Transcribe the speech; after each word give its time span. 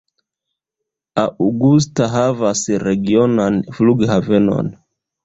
Augusta 1.23 2.07
havas 2.13 2.63
regionan 2.85 3.61
flughavenon. 3.77 4.73